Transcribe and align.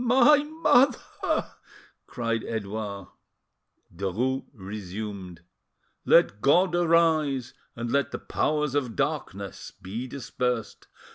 My 0.01 0.39
mother!" 0.63 1.53
cried 2.07 2.43
Edouard. 2.43 3.09
Derues 3.95 4.47
resumed— 4.51 5.41
"Let 6.05 6.41
God 6.41 6.73
arise, 6.73 7.53
and 7.75 7.91
let 7.91 8.09
the 8.09 8.17
Powers 8.17 8.73
of 8.73 8.95
Darkness 8.95 9.69
be 9.69 10.07
dispersed! 10.07 10.87